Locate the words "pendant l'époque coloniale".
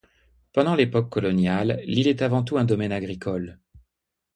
0.53-1.79